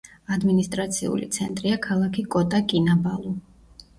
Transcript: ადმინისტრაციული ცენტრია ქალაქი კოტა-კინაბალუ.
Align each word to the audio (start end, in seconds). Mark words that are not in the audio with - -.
ადმინისტრაციული 0.35 1.27
ცენტრია 1.35 1.77
ქალაქი 1.85 2.25
კოტა-კინაბალუ. 2.37 3.37